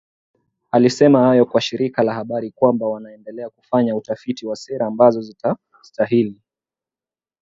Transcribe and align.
Alisema 0.71 1.19
hayo 1.27 1.45
kwa 1.45 1.61
shirika 1.61 2.03
la 2.03 2.13
habari 2.13 2.51
kwamba 2.51 2.87
wanaendelea 2.87 3.49
kufanya 3.49 3.95
utafiti 3.95 4.45
wa 4.47 4.55
sera 4.55 4.87
ambazo 4.87 5.21
zitastahili 5.21 6.41